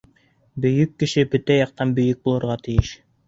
[0.63, 2.95] Бөйөк кеше бөтә яҡтан бөйөк булырға тейеш.